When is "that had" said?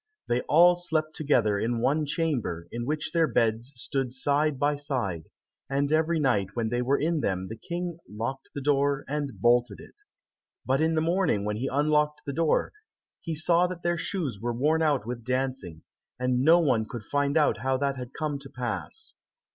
17.77-18.11